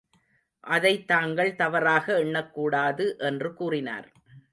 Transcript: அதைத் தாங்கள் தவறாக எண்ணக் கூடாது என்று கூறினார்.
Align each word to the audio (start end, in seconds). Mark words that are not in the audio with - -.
அதைத் 0.67 1.07
தாங்கள் 1.07 1.55
தவறாக 1.55 2.19
எண்ணக் 2.19 2.53
கூடாது 2.53 3.15
என்று 3.17 3.53
கூறினார். 3.53 4.11